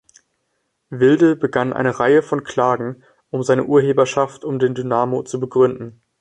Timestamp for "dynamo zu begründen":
4.73-6.01